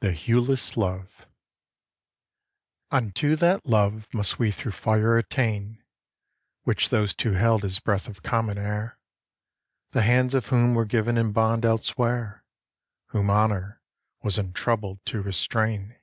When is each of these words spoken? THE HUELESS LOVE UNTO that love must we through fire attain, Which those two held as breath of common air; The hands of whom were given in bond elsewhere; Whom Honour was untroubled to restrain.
THE 0.00 0.12
HUELESS 0.12 0.78
LOVE 0.78 1.26
UNTO 2.90 3.36
that 3.36 3.66
love 3.66 4.08
must 4.14 4.38
we 4.38 4.50
through 4.50 4.72
fire 4.72 5.18
attain, 5.18 5.84
Which 6.62 6.88
those 6.88 7.12
two 7.12 7.32
held 7.32 7.66
as 7.66 7.78
breath 7.78 8.08
of 8.08 8.22
common 8.22 8.56
air; 8.56 8.98
The 9.90 10.00
hands 10.00 10.32
of 10.32 10.46
whom 10.46 10.72
were 10.72 10.86
given 10.86 11.18
in 11.18 11.32
bond 11.32 11.66
elsewhere; 11.66 12.46
Whom 13.08 13.28
Honour 13.28 13.82
was 14.22 14.38
untroubled 14.38 15.04
to 15.04 15.20
restrain. 15.20 15.96